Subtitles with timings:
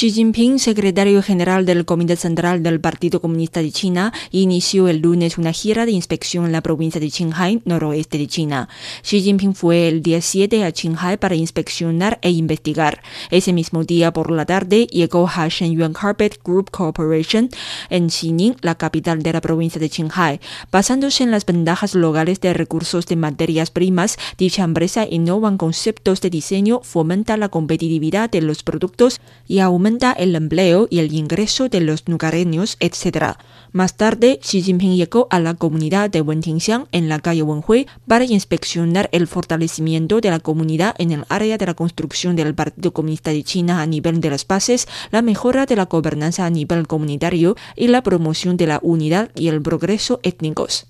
[0.00, 5.36] Xi Jinping, secretario general del Comité Central del Partido Comunista de China, inició el lunes
[5.36, 8.70] una gira de inspección en la provincia de Qinghai, noroeste de China.
[9.02, 13.02] Xi Jinping fue el día 7 a Qinghai para inspeccionar e investigar.
[13.30, 17.50] Ese mismo día por la tarde llegó a Shenyuan Carpet Group Corporation
[17.90, 20.40] en Xining, la capital de la provincia de Qinghai.
[20.72, 26.30] Basándose en las ventajas locales de recursos de materias primas, dicha empresa innova conceptos de
[26.30, 31.80] diseño, fomenta la competitividad de los productos y aumenta el empleo y el ingreso de
[31.80, 33.36] los lugareños, etc.
[33.72, 38.24] Más tarde, Xi Jinping llegó a la comunidad de Wentingxiang en la calle Wenhui para
[38.24, 43.30] inspeccionar el fortalecimiento de la comunidad en el área de la construcción del Partido Comunista
[43.30, 47.56] de China a nivel de las bases, la mejora de la gobernanza a nivel comunitario
[47.76, 50.86] y la promoción de la unidad y el progreso étnicos.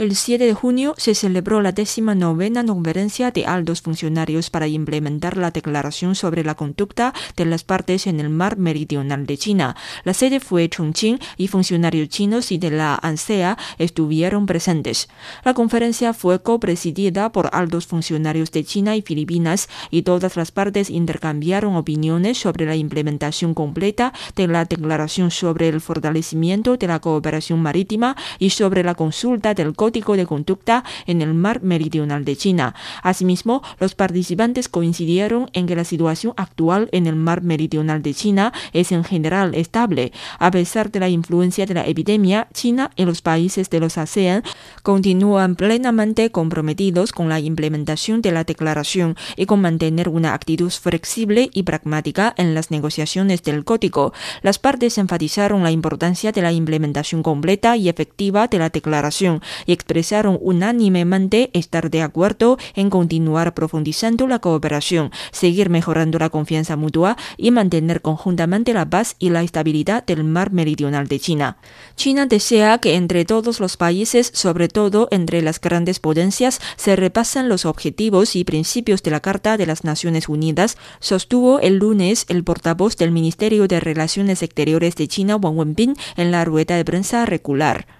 [0.00, 5.36] El 7 de junio se celebró la décima novena conferencia de altos funcionarios para implementar
[5.36, 9.76] la declaración sobre la conducta de las partes en el mar meridional de China.
[10.04, 15.10] La sede fue Chongqing y funcionarios chinos y de la ANSEA estuvieron presentes.
[15.44, 20.88] La conferencia fue copresidida por altos funcionarios de China y Filipinas y todas las partes
[20.88, 27.60] intercambiaron opiniones sobre la implementación completa de la declaración sobre el fortalecimiento de la cooperación
[27.60, 32.74] marítima y sobre la consulta del de Conducta en el mar meridional de China.
[33.02, 38.52] Asimismo, los participantes coincidieron en que la situación actual en el mar meridional de China
[38.72, 40.12] es en general estable.
[40.38, 44.42] A pesar de la influencia de la epidemia, China y los países de los ASEAN
[44.82, 51.50] continúan plenamente comprometidos con la implementación de la declaración y con mantener una actitud flexible
[51.52, 54.12] y pragmática en las negociaciones del Código.
[54.42, 59.72] Las partes enfatizaron la importancia de la implementación completa y efectiva de la declaración y
[59.80, 67.16] expresaron unánimemente estar de acuerdo en continuar profundizando la cooperación, seguir mejorando la confianza mutua
[67.38, 71.56] y mantener conjuntamente la paz y la estabilidad del mar meridional de China.
[71.96, 77.48] China desea que entre todos los países, sobre todo entre las grandes potencias, se repasen
[77.48, 82.44] los objetivos y principios de la Carta de las Naciones Unidas, sostuvo el lunes el
[82.44, 87.24] portavoz del Ministerio de Relaciones Exteriores de China, Wang Wenbin, en la rueda de prensa
[87.24, 87.99] regular.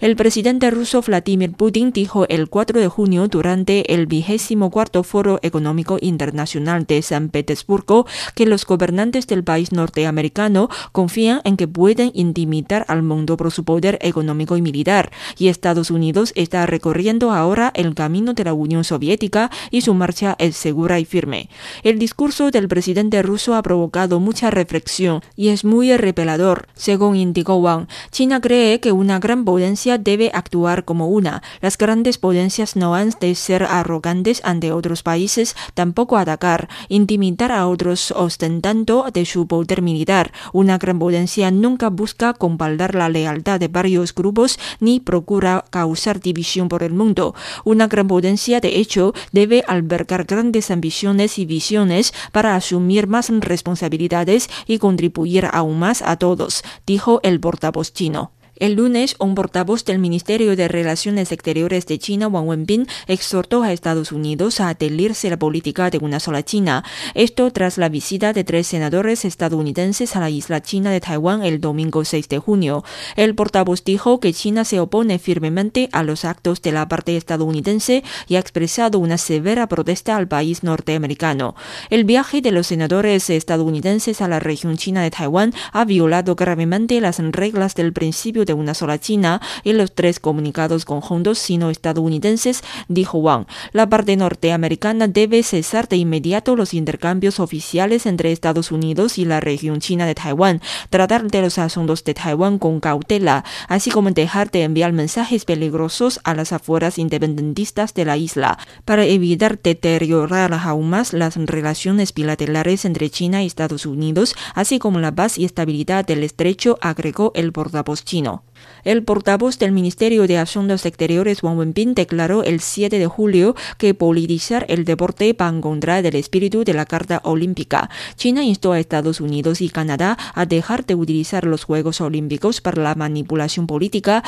[0.00, 5.38] El presidente ruso Vladimir Putin dijo el 4 de junio durante el vigésimo cuarto Foro
[5.42, 12.12] Económico Internacional de San Petersburgo que los gobernantes del país norteamericano confían en que pueden
[12.14, 17.70] intimidar al mundo por su poder económico y militar, y Estados Unidos está recorriendo ahora
[17.74, 21.50] el camino de la Unión Soviética y su marcha es segura y firme.
[21.82, 27.56] El discurso del presidente ruso ha provocado mucha reflexión y es muy revelador, según indicó
[27.56, 27.86] Wang.
[28.10, 31.42] China cree que una gran potencia debe actuar como una.
[31.60, 37.66] Las grandes potencias no han de ser arrogantes ante otros países, tampoco atacar, intimidar a
[37.66, 40.32] otros ostentando de su poder militar.
[40.52, 46.68] Una gran potencia nunca busca compaldar la lealtad de varios grupos ni procura causar división
[46.68, 47.34] por el mundo.
[47.64, 54.48] Una gran potencia, de hecho, debe albergar grandes ambiciones y visiones para asumir más responsabilidades
[54.66, 58.32] y contribuir aún más a todos, dijo el portavoz chino.
[58.60, 63.72] El lunes, un portavoz del Ministerio de Relaciones Exteriores de China, Wang Wenbin, exhortó a
[63.72, 66.84] Estados Unidos a adherirse a la política de una sola China.
[67.14, 71.62] Esto tras la visita de tres senadores estadounidenses a la isla china de Taiwán el
[71.62, 72.84] domingo 6 de junio.
[73.16, 78.04] El portavoz dijo que China se opone firmemente a los actos de la parte estadounidense
[78.28, 81.54] y ha expresado una severa protesta al país norteamericano.
[81.88, 87.00] El viaje de los senadores estadounidenses a la región china de Taiwán ha violado gravemente
[87.00, 93.18] las reglas del principio de una sola China y los tres comunicados conjuntos sino-estadounidenses, dijo
[93.18, 93.46] Wang.
[93.72, 99.40] La parte norteamericana debe cesar de inmediato los intercambios oficiales entre Estados Unidos y la
[99.40, 100.60] región china de Taiwán,
[100.90, 106.20] tratar de los asuntos de Taiwán con cautela, así como dejar de enviar mensajes peligrosos
[106.24, 112.84] a las afueras independentistas de la isla, para evitar deteriorar aún más las relaciones bilaterales
[112.84, 117.52] entre China y Estados Unidos, así como la paz y estabilidad del estrecho, agregó el
[117.52, 118.39] portavoz chino.
[118.84, 123.94] El portavoz del Ministerio de Asuntos Exteriores, Wang Wenbin, declaró el 7 de julio que
[123.94, 127.90] politizar el deporte va en contra del espíritu de la Carta Olímpica.
[128.16, 132.82] China instó a Estados Unidos y Canadá a dejar de utilizar los Juegos Olímpicos para
[132.82, 134.22] la manipulación política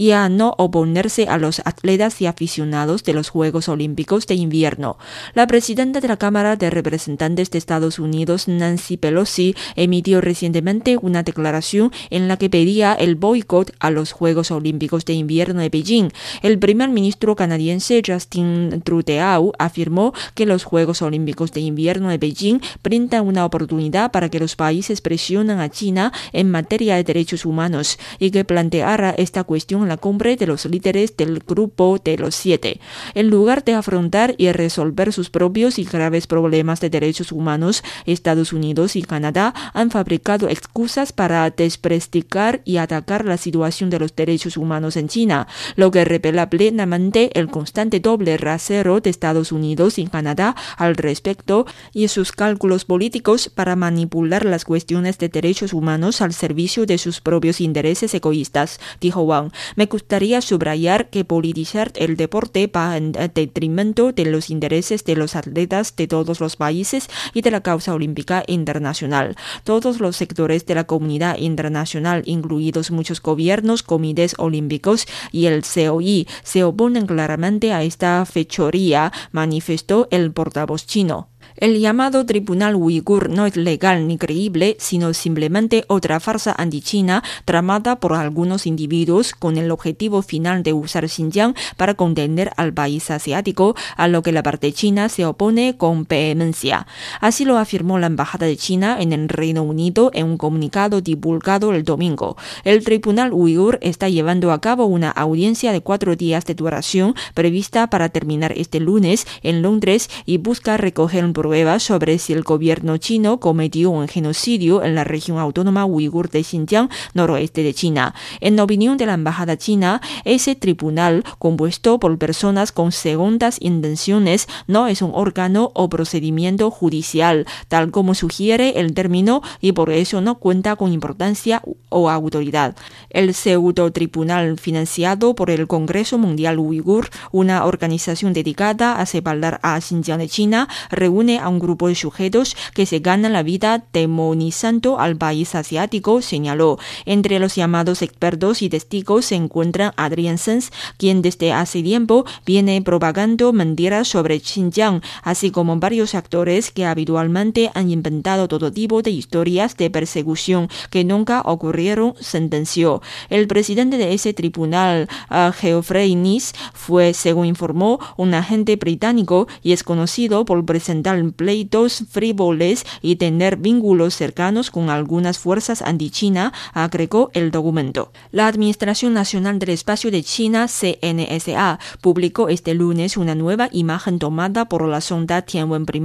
[0.00, 4.96] y a no oponerse a los atletas y aficionados de los Juegos Olímpicos de invierno.
[5.34, 11.22] La presidenta de la Cámara de Representantes de Estados Unidos, Nancy Pelosi, emitió recientemente una
[11.22, 16.08] declaración en la que pedía el boicot a los Juegos Olímpicos de invierno de Beijing.
[16.40, 22.60] El primer ministro canadiense Justin Trudeau afirmó que los Juegos Olímpicos de invierno de Beijing
[22.82, 27.98] brindan una oportunidad para que los países presionen a China en materia de derechos humanos
[28.18, 32.80] y que planteara esta cuestión la cumbre de los líderes del Grupo de los Siete.
[33.14, 38.52] En lugar de afrontar y resolver sus propios y graves problemas de derechos humanos, Estados
[38.52, 44.56] Unidos y Canadá han fabricado excusas para desprestigiar y atacar la situación de los derechos
[44.56, 50.06] humanos en China, lo que revela plenamente el constante doble rasero de Estados Unidos y
[50.06, 56.32] Canadá al respecto y sus cálculos políticos para manipular las cuestiones de derechos humanos al
[56.32, 59.50] servicio de sus propios intereses egoístas, dijo Wang.
[59.80, 65.36] Me gustaría subrayar que politizar el deporte va en detrimento de los intereses de los
[65.36, 69.36] atletas de todos los países y de la causa olímpica internacional.
[69.64, 76.28] Todos los sectores de la comunidad internacional, incluidos muchos gobiernos, comités olímpicos y el COI,
[76.42, 81.30] se oponen claramente a esta fechoría, manifestó el portavoz chino.
[81.60, 88.00] El llamado Tribunal Uigur no es legal ni creíble, sino simplemente otra farsa antichina tramada
[88.00, 93.76] por algunos individuos con el objetivo final de usar Xinjiang para contener al país asiático,
[93.98, 96.86] a lo que la parte china se opone con vehemencia.
[97.20, 101.74] Así lo afirmó la Embajada de China en el Reino Unido en un comunicado divulgado
[101.74, 102.38] el domingo.
[102.64, 107.90] El Tribunal Uigur está llevando a cabo una audiencia de cuatro días de duración prevista
[107.90, 112.96] para terminar este lunes en Londres y busca recoger un pruebas sobre si el gobierno
[112.98, 118.14] chino cometió un genocidio en la región autónoma uigur de Xinjiang, noroeste de China.
[118.40, 124.86] En opinión de la embajada china, ese tribunal, compuesto por personas con segundas intenciones, no
[124.86, 130.36] es un órgano o procedimiento judicial, tal como sugiere el término, y por eso no
[130.36, 132.76] cuenta con importancia o autoridad.
[133.10, 139.80] El pseudo tribunal financiado por el Congreso Mundial Uigur, una organización dedicada a separar a
[139.80, 144.98] Xinjiang de China, reúne a un grupo de sujetos que se ganan la vida demonizando
[144.98, 146.78] al país asiático, señaló.
[147.06, 152.80] Entre los llamados expertos y testigos se encuentra Adrian Sens, quien desde hace tiempo viene
[152.82, 159.10] propagando mentiras sobre Xinjiang, así como varios actores que habitualmente han inventado todo tipo de
[159.10, 163.02] historias de persecución que nunca ocurrieron, sentenció.
[163.28, 169.72] El presidente de ese tribunal, uh, Geoffrey Nice, fue, según informó, un agente británico y
[169.72, 177.30] es conocido por presentar pleitos frívoles y tener vínculos cercanos con algunas fuerzas anti-China, agregó
[177.34, 178.12] el documento.
[178.32, 184.66] La Administración Nacional del Espacio de China, CNSA, publicó este lunes una nueva imagen tomada
[184.66, 186.00] por la sonda Tianwen I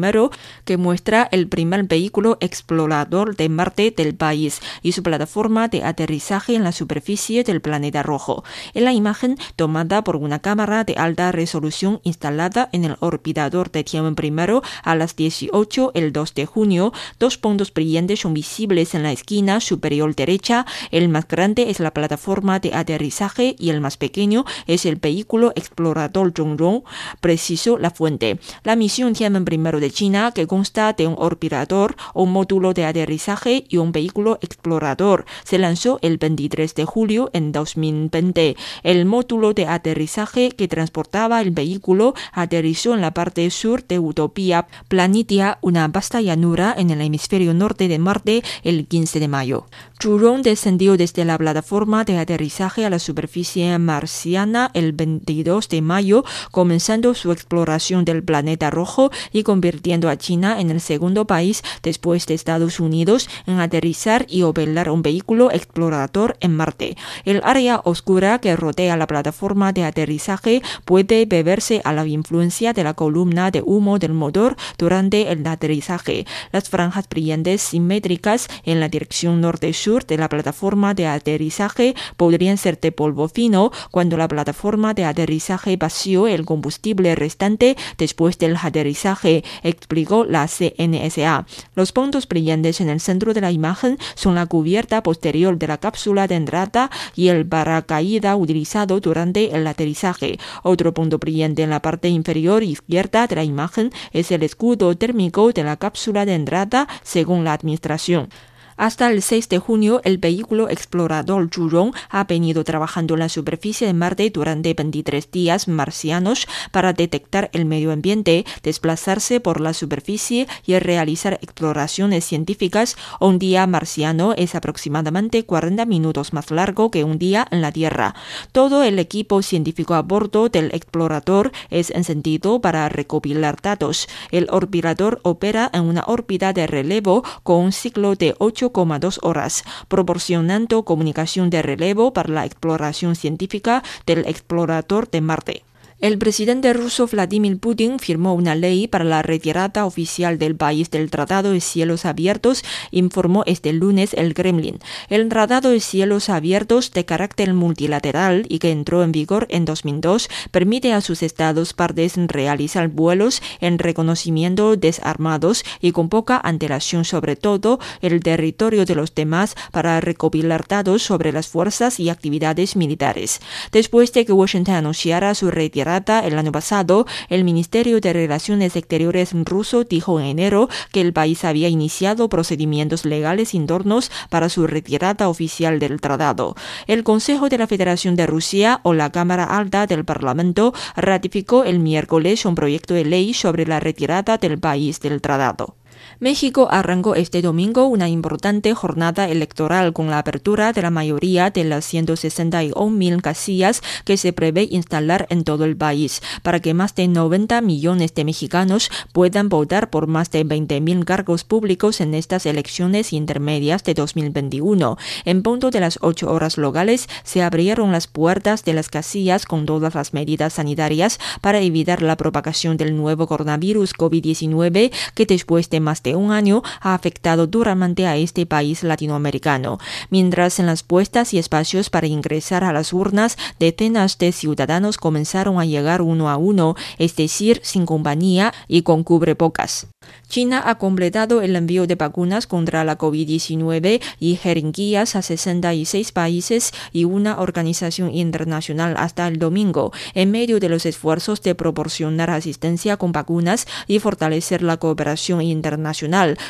[0.65, 6.56] que muestra el primer vehículo explorador de Marte del país y su plataforma de aterrizaje
[6.56, 8.44] en la superficie del planeta rojo.
[8.73, 13.83] En la imagen, tomada por una cámara de alta resolución instalada en el orbitador de
[13.83, 19.03] Tianwen I a las 18 el 2 de junio, dos puntos brillantes son visibles en
[19.03, 20.65] la esquina superior derecha.
[20.91, 25.51] El más grande es la plataforma de aterrizaje y el más pequeño es el vehículo
[25.55, 26.83] explorador Zhongrong,
[27.19, 28.39] precisó la fuente.
[28.63, 33.65] La misión Tianmen I de China, que consta de un orbitador, un módulo de aterrizaje
[33.67, 38.55] y un vehículo explorador, se lanzó el 23 de julio en 2020.
[38.83, 44.67] El módulo de aterrizaje que transportaba el vehículo aterrizó en la parte sur de Utopía
[44.95, 49.65] Planitia, una vasta llanura en el hemisferio norte de Marte, el 15 de mayo.
[49.97, 56.25] Churón descendió desde la plataforma de aterrizaje a la superficie marciana el 22 de mayo,
[56.51, 62.25] comenzando su exploración del planeta rojo y convirtiendo a China en el segundo país después
[62.25, 66.97] de Estados Unidos en aterrizar y operar un vehículo explorador en Marte.
[67.23, 72.83] El área oscura que rodea la plataforma de aterrizaje puede beberse a la influencia de
[72.83, 76.25] la columna de humo del motor durante el aterrizaje.
[76.51, 82.80] Las franjas brillantes simétricas en la dirección norte-sur de la plataforma de aterrizaje podrían ser
[82.80, 89.44] de polvo fino cuando la plataforma de aterrizaje vació el combustible restante después del aterrizaje,
[89.62, 91.46] explicó la CNSA.
[91.75, 95.77] Los puntos brillantes en el centro de la imagen son la cubierta posterior de la
[95.77, 100.39] cápsula de entrada y el paracaída utilizado durante el aterrizaje.
[100.63, 105.51] Otro punto brillante en la parte inferior izquierda de la imagen es el escudo térmico
[105.51, 108.30] de la cápsula de entrada, según la administración.
[108.77, 113.88] Hasta el 6 de junio, el vehículo explorador Zhurong ha venido trabajando en la superficie
[113.88, 120.48] de Marte durante 23 días marcianos para detectar el medio ambiente, desplazarse por la superficie
[120.65, 122.98] y realizar exploraciones científicas.
[123.22, 128.13] Un día marciano es aproximadamente 40 minutos más largo que un día en la Tierra.
[128.51, 134.10] Todo el equipo científico a bordo del explorador es encendido para recopilar datos.
[134.32, 139.63] El orbitador opera en una órbita de relevo con un ciclo de 8 8,2 horas,
[139.88, 145.63] proporcionando comunicación de relevo para la exploración científica del explorador de Marte.
[146.01, 151.09] El presidente ruso Vladimir Putin firmó una ley para la retirada oficial del país del
[151.09, 154.79] Tratado de Cielos Abiertos, informó este lunes el Kremlin.
[155.07, 160.27] El Tratado de Cielos Abiertos de carácter multilateral y que entró en vigor en 2002
[160.51, 167.37] permite a sus estados partes realizar vuelos en reconocimiento desarmados y con poca antelación sobre
[167.37, 173.39] todo el territorio de los demás para recopilar datos sobre las fuerzas y actividades militares.
[173.71, 179.34] Después de que Washington anunciara su retirada el año pasado, el Ministerio de Relaciones Exteriores
[179.46, 185.30] ruso dijo en enero que el país había iniciado procedimientos legales internos para su retirada
[185.30, 186.56] oficial del tratado.
[186.88, 191.80] El Consejo de la Federación de Rusia o la Cámara Alta del Parlamento ratificó el
[191.80, 195.75] miércoles un proyecto de ley sobre la retirada del país del tratado.
[196.19, 201.65] México arrancó este domingo una importante jornada electoral con la apertura de la mayoría de
[201.65, 207.10] las 161.000 casillas que se prevé instalar en todo el país para que más de
[207.10, 213.12] 90 millones de mexicanos puedan votar por más de 20.000 cargos públicos en estas elecciones
[213.12, 214.98] intermedias de 2021.
[215.25, 219.65] En punto de las 8 horas locales se abrieron las puertas de las casillas con
[219.65, 225.81] todas las medidas sanitarias para evitar la propagación del nuevo coronavirus COVID-19 que después de
[225.81, 229.79] más de un año ha afectado duramente a este país latinoamericano.
[230.09, 235.59] Mientras en las puestas y espacios para ingresar a las urnas, decenas de ciudadanos comenzaron
[235.59, 239.88] a llegar uno a uno, es decir, sin compañía y con cubrebocas.
[240.27, 246.74] China ha completado el envío de vacunas contra la COVID-19 y jeringuillas a 66 países
[246.93, 252.97] y una organización internacional hasta el domingo, en medio de los esfuerzos de proporcionar asistencia
[252.97, 255.94] con vacunas y fortalecer la cooperación internacional,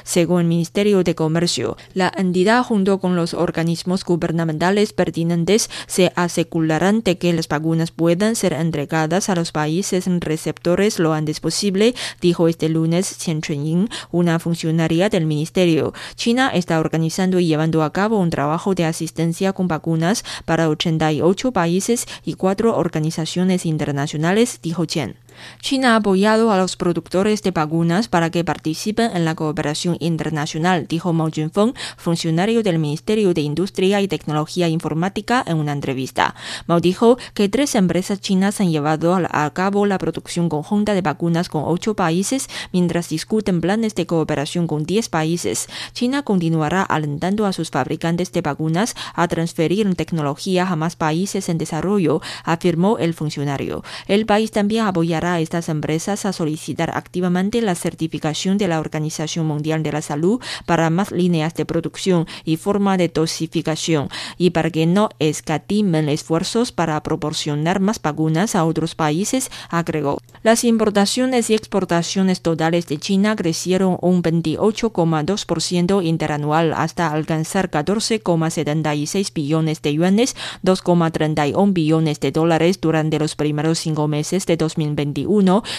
[0.03, 1.77] según el Ministerio de Comercio.
[1.93, 8.35] La entidad, junto con los organismos gubernamentales pertinentes, se asegurarán de que las vacunas puedan
[8.35, 15.09] ser entregadas a los países receptores lo antes posible, dijo este lunes Chun-ying, una funcionaria
[15.09, 15.93] del ministerio.
[16.15, 21.51] China está organizando y llevando a cabo un trabajo de asistencia con vacunas para 88
[21.51, 25.24] países y cuatro organizaciones internacionales, dijo Chen.
[25.61, 30.85] China ha apoyado a los productores de vacunas para que participen en la cooperación internacional,
[30.87, 36.35] dijo Mao Junfeng, funcionario del Ministerio de Industria y Tecnología Informática, en una entrevista.
[36.67, 41.49] Mao dijo que tres empresas chinas han llevado a cabo la producción conjunta de vacunas
[41.49, 45.67] con ocho países, mientras discuten planes de cooperación con diez países.
[45.93, 51.57] China continuará alentando a sus fabricantes de vacunas a transferir tecnología a más países en
[51.57, 53.83] desarrollo, afirmó el funcionario.
[54.07, 59.45] El país también apoyará a estas empresas a solicitar activamente la certificación de la Organización
[59.45, 64.69] Mundial de la Salud para más líneas de producción y forma de dosificación y para
[64.69, 70.19] que no escatimen esfuerzos para proporcionar más vacunas a otros países, agregó.
[70.43, 79.81] Las importaciones y exportaciones totales de China crecieron un 28,2% interanual hasta alcanzar 14,76 billones
[79.81, 85.14] de yuanes, 2,31 billones de dólares durante los primeros cinco meses de 2020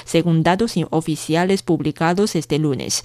[0.05, 3.05] según datos oficiales publicados este lunes.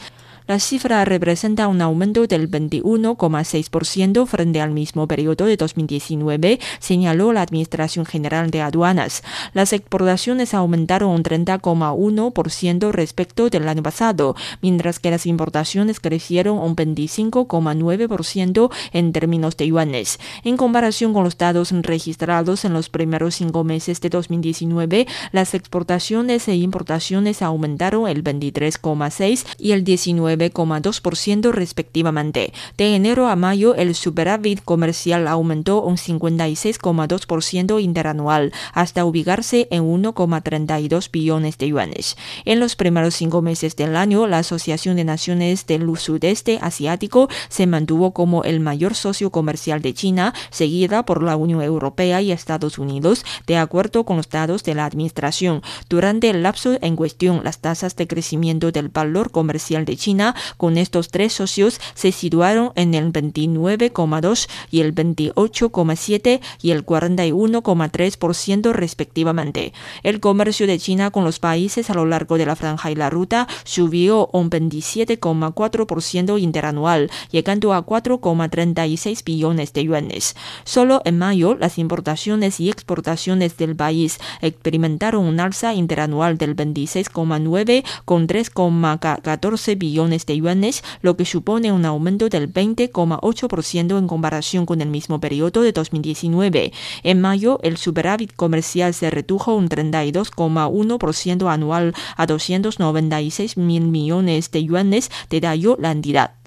[0.52, 7.42] La cifra representa un aumento del 21,6% frente al mismo periodo de 2019, señaló la
[7.42, 9.24] Administración General de Aduanas.
[9.54, 16.76] Las exportaciones aumentaron un 30,1% respecto del año pasado, mientras que las importaciones crecieron un
[16.76, 20.20] 25,9% en términos de yuanes.
[20.44, 26.50] En comparación con los datos registrados en los primeros cinco meses de 2019, las exportaciones
[26.50, 32.54] e importaciones aumentaron el 23,6 y el 19 9,2% respectivamente.
[32.78, 41.12] De enero a mayo, el superávit comercial aumentó un 56,2% interanual hasta ubicarse en 1,32
[41.12, 42.18] billones de yuanes.
[42.46, 47.68] En los primeros cinco meses del año, la Asociación de Naciones del Sudeste Asiático se
[47.68, 52.78] mantuvo como el mayor socio comercial de China, seguida por la Unión Europea y Estados
[52.78, 55.62] Unidos, de acuerdo con los datos de la Administración.
[55.90, 60.21] Durante el lapso en cuestión, las tasas de crecimiento del valor comercial de China
[60.58, 68.72] Con estos tres socios se situaron en el 29,2 y el 28,7 y el 41,3%
[68.72, 69.74] respectivamente.
[70.04, 73.10] El comercio de China con los países a lo largo de la franja y la
[73.10, 80.36] ruta subió un 27,4% interanual, llegando a 4,36 billones de yuanes.
[80.64, 87.84] Solo en mayo las importaciones y exportaciones del país experimentaron un alza interanual del 26,9
[88.06, 94.82] con 3,14 billones de yuanes, lo que supone un aumento del 20,8% en comparación con
[94.82, 96.74] el mismo periodo de 2019.
[97.04, 104.64] En mayo, el superávit comercial se redujo un 32,1% anual a 296 mil millones de
[104.64, 106.42] yuanes, detalló la entidad.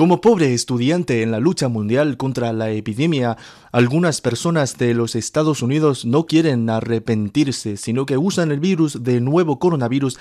[0.00, 3.36] Como pobre estudiante en la lucha mundial contra la epidemia,
[3.70, 9.20] algunas personas de los Estados Unidos no quieren arrepentirse, sino que usan el virus de
[9.20, 10.18] nuevo coronavirus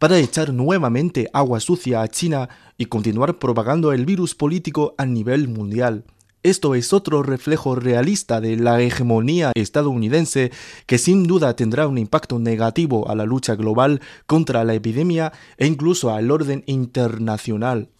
[0.00, 5.46] para echar nuevamente agua sucia a China y continuar propagando el virus político a nivel
[5.46, 6.04] mundial.
[6.42, 10.52] Esto es otro reflejo realista de la hegemonía estadounidense
[10.86, 15.66] que sin duda tendrá un impacto negativo a la lucha global contra la epidemia e
[15.66, 17.90] incluso al orden internacional.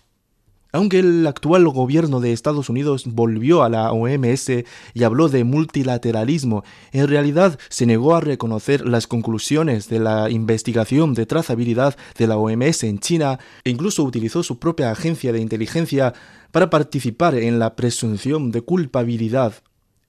[0.73, 4.50] Aunque el actual gobierno de Estados Unidos volvió a la OMS
[4.95, 11.15] y habló de multilateralismo, en realidad se negó a reconocer las conclusiones de la investigación
[11.15, 16.15] de trazabilidad de la OMS en China e incluso utilizó su propia agencia de inteligencia
[16.53, 19.55] para participar en la presunción de culpabilidad.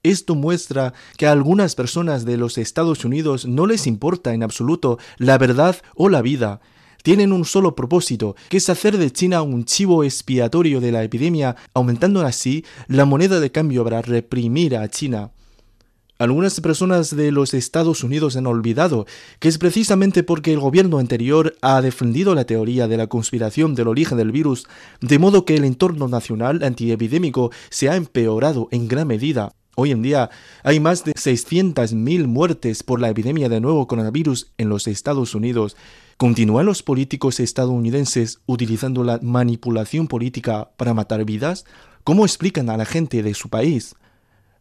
[0.03, 4.97] Esto muestra que a algunas personas de los Estados Unidos no les importa en absoluto
[5.17, 6.59] la verdad o la vida,
[7.03, 11.55] tienen un solo propósito, que es hacer de China un chivo expiatorio de la epidemia,
[11.73, 15.31] aumentando así la moneda de cambio para reprimir a China.
[16.21, 19.07] Algunas personas de los Estados Unidos han olvidado
[19.39, 23.87] que es precisamente porque el gobierno anterior ha defendido la teoría de la conspiración del
[23.87, 24.67] origen del virus,
[24.99, 29.55] de modo que el entorno nacional antiepidémico se ha empeorado en gran medida.
[29.75, 30.29] Hoy en día
[30.63, 35.77] hay más de 600.000 muertes por la epidemia de nuevo coronavirus en los Estados Unidos.
[36.17, 41.65] ¿Continúan los políticos estadounidenses utilizando la manipulación política para matar vidas?
[42.03, 43.95] ¿Cómo explican a la gente de su país?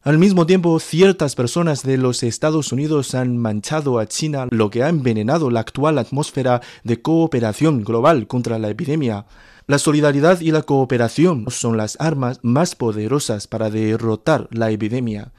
[0.03, 4.83] Al mismo tiempo, ciertas personas de los Estados Unidos han manchado a China, lo que
[4.83, 9.27] ha envenenado la actual atmósfera de cooperación global contra la epidemia.
[9.71, 15.31] La solidaridad y la cooperación son las armas más poderosas para derrotar la epidemia.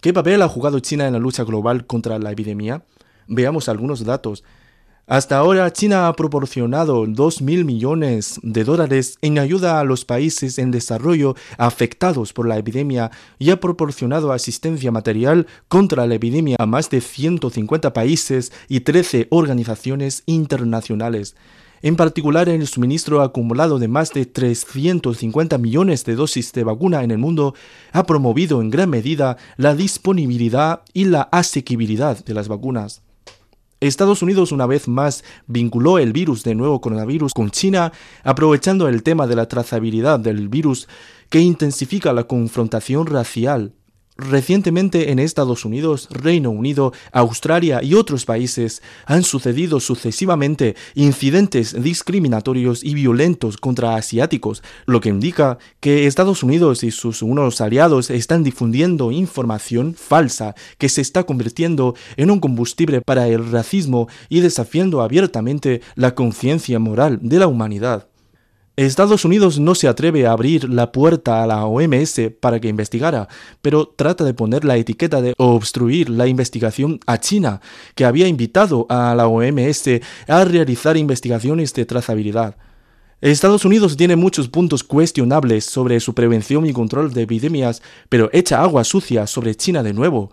[0.00, 2.84] ¿Qué papel ha jugado China en la lucha global contra la epidemia?
[3.26, 4.44] Veamos algunos datos.
[5.08, 10.70] Hasta ahora, China ha proporcionado 2.000 millones de dólares en ayuda a los países en
[10.70, 13.10] desarrollo afectados por la epidemia
[13.40, 19.26] y ha proporcionado asistencia material contra la epidemia a más de 150 países y 13
[19.30, 21.34] organizaciones internacionales.
[21.82, 27.10] En particular, el suministro acumulado de más de 350 millones de dosis de vacuna en
[27.10, 27.54] el mundo
[27.92, 33.02] ha promovido en gran medida la disponibilidad y la asequibilidad de las vacunas.
[33.80, 39.02] Estados Unidos una vez más vinculó el virus de nuevo coronavirus con China, aprovechando el
[39.02, 40.88] tema de la trazabilidad del virus
[41.28, 43.74] que intensifica la confrontación racial
[44.16, 52.84] Recientemente en Estados Unidos, Reino Unido, Australia y otros países han sucedido sucesivamente incidentes discriminatorios
[52.84, 58.44] y violentos contra asiáticos, lo que indica que Estados Unidos y sus unos aliados están
[58.44, 65.02] difundiendo información falsa que se está convirtiendo en un combustible para el racismo y desafiando
[65.02, 68.13] abiertamente la conciencia moral de la humanidad.
[68.76, 73.28] Estados Unidos no se atreve a abrir la puerta a la OMS para que investigara,
[73.62, 77.60] pero trata de poner la etiqueta de obstruir la investigación a China,
[77.94, 82.56] que había invitado a la OMS a realizar investigaciones de trazabilidad.
[83.20, 88.60] Estados Unidos tiene muchos puntos cuestionables sobre su prevención y control de epidemias, pero echa
[88.60, 90.32] agua sucia sobre China de nuevo.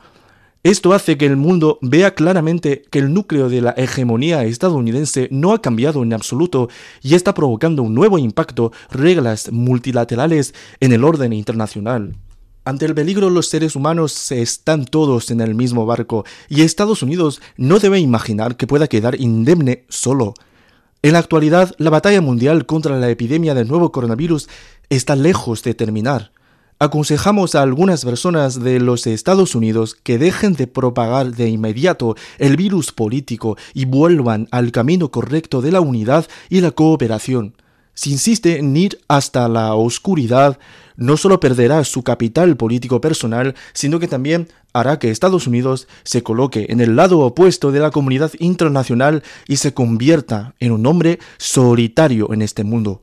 [0.64, 5.54] Esto hace que el mundo vea claramente que el núcleo de la hegemonía estadounidense no
[5.54, 6.70] ha cambiado en absoluto
[7.02, 12.16] y está provocando un nuevo impacto, reglas multilaterales en el orden internacional.
[12.64, 17.42] Ante el peligro los seres humanos están todos en el mismo barco y Estados Unidos
[17.58, 20.36] no debe imaginar que pueda quedar indemne solo.
[21.02, 24.48] En la actualidad, la batalla mundial contra la epidemia del nuevo coronavirus
[24.90, 26.32] está lejos de terminar
[26.82, 32.58] aconsejamos a algunas personas de los Estados Unidos que dejen de propagar de inmediato el
[32.58, 37.54] virus político y vuelvan al camino correcto de la unidad y la cooperación.
[37.94, 40.58] Si insiste en ir hasta la oscuridad,
[40.96, 46.24] no solo perderá su capital político personal, sino que también hará que Estados Unidos se
[46.24, 51.20] coloque en el lado opuesto de la comunidad internacional y se convierta en un hombre
[51.38, 53.00] solitario en este mundo.